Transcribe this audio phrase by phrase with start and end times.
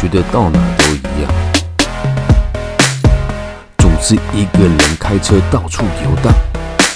[0.00, 1.32] 觉得到哪都一样。
[3.78, 6.32] 总是一个人开车到处游荡，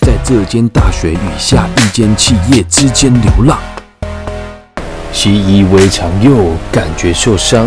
[0.00, 3.58] 在这间大学与下一间企业之间流浪。
[5.12, 7.66] 习以为常又感觉受伤，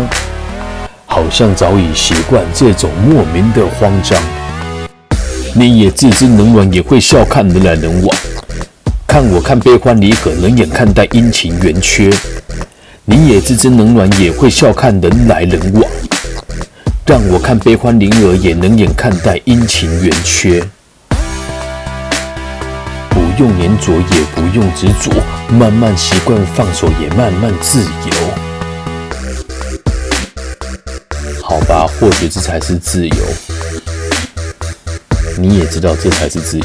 [1.06, 4.20] 好像早已习惯这种莫名的慌张。
[5.54, 8.16] 你也自知冷暖，也会笑看人来人往。
[9.06, 12.08] 看我看悲欢离合，冷眼看待阴晴圆缺。
[13.10, 15.82] 你也自知冷暖，也会笑看人来人往。
[17.04, 20.64] 让我看悲欢离合，也能眼看待阴晴圆缺。
[23.10, 25.10] 不用粘着，也不用执着，
[25.52, 28.12] 慢慢习惯放手，也慢慢自由。
[31.42, 33.16] 好吧，或许这才是自由。
[35.36, 36.64] 你也知道，这才是自由。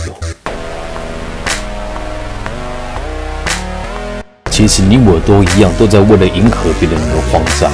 [4.58, 7.70] 其实你我都一样，都在为了迎合别人而慌张。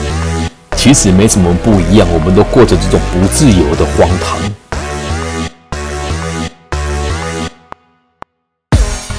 [0.76, 4.40] 其实没什么不一样，我们都过着这种不自由的荒唐。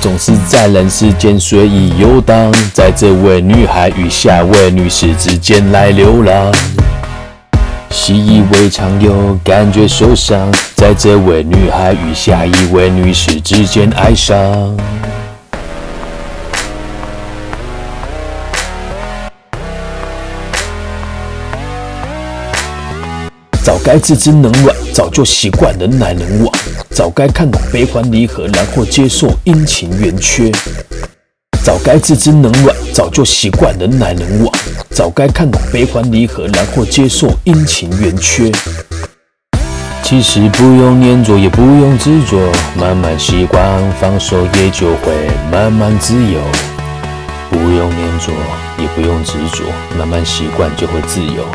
[0.01, 6.53] 总是在人世间随意游荡，在这位女孩与下位女士之间来流浪。
[7.91, 14.77] 习以为常又感觉受伤，在这位女孩与下一位女士之间哀伤。
[23.65, 26.53] 早该自知冷暖，早就习惯人来人往；
[26.91, 30.51] 早该看懂悲欢离合，然后接受阴晴圆缺。
[31.63, 34.53] 早该自知冷暖，早就习惯人来人往；
[34.91, 38.51] 早该看懂悲欢离合，然后接受阴晴圆缺。
[40.03, 42.37] 其实不用粘着，也不用执着，
[42.77, 43.63] 慢慢习惯
[44.01, 45.13] 放手，也就会
[45.53, 46.41] 慢慢自由。
[47.49, 48.33] 不用粘着，
[48.79, 49.63] 也不用执着，
[49.97, 51.47] 慢慢习惯就会自由。